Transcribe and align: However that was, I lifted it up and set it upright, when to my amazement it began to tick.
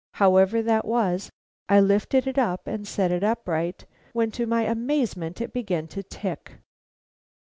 However 0.13 0.63
that 0.63 0.83
was, 0.85 1.29
I 1.69 1.79
lifted 1.79 2.25
it 2.25 2.39
up 2.39 2.65
and 2.65 2.87
set 2.87 3.11
it 3.11 3.23
upright, 3.23 3.85
when 4.13 4.31
to 4.31 4.47
my 4.47 4.63
amazement 4.63 5.39
it 5.39 5.53
began 5.53 5.87
to 5.89 6.01
tick. 6.01 6.53